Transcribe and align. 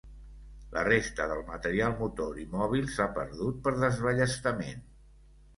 La 0.77 0.83
resta 0.87 1.27
del 1.31 1.43
material 1.49 1.93
motor 2.01 2.41
i 2.45 2.45
mòbil 2.55 2.89
s'ha 2.97 3.09
perdut 3.19 3.63
per 3.69 3.75
desballestament. 3.85 4.83